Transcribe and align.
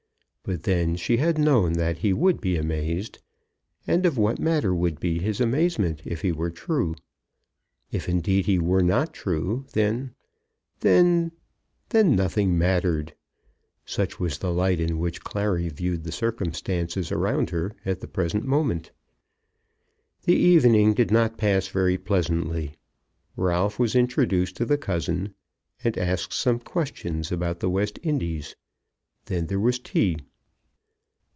But 0.43 0.63
then 0.63 0.95
she 0.95 1.17
had 1.17 1.37
known 1.37 1.73
that 1.73 1.99
he 1.99 2.11
would 2.13 2.41
be 2.41 2.57
amazed. 2.57 3.19
And 3.85 4.07
of 4.07 4.17
what 4.17 4.39
matter 4.39 4.73
would 4.73 4.99
be 4.99 5.19
his 5.19 5.39
amazement, 5.39 6.01
if 6.03 6.23
he 6.23 6.31
were 6.31 6.49
true? 6.49 6.95
If, 7.91 8.09
indeed, 8.09 8.47
he 8.47 8.57
were 8.57 8.81
not 8.81 9.13
true, 9.13 9.65
then, 9.73 10.15
then, 10.79 11.31
then 11.89 12.15
nothing 12.15 12.57
mattered! 12.57 13.13
Such 13.85 14.19
was 14.19 14.39
the 14.39 14.51
light 14.51 14.79
in 14.79 14.97
which 14.97 15.21
Clary 15.21 15.69
viewed 15.69 16.03
the 16.03 16.11
circumstances 16.11 17.11
around 17.11 17.51
her 17.51 17.73
at 17.85 17.99
the 17.99 18.07
present 18.07 18.43
moment. 18.43 18.89
The 20.23 20.35
evening 20.35 20.95
did 20.95 21.11
not 21.11 21.37
pass 21.37 21.67
very 21.67 21.99
pleasantly. 21.99 22.73
Ralph 23.35 23.77
was 23.77 23.95
introduced 23.95 24.57
to 24.57 24.65
the 24.65 24.77
cousin, 24.77 25.35
and 25.83 25.95
asked 25.99 26.33
some 26.33 26.57
questions 26.59 27.31
about 27.31 27.59
the 27.59 27.69
West 27.69 27.99
Indies. 28.01 28.55
Then 29.25 29.45
there 29.45 29.59
was 29.59 29.77
tea. 29.77 30.17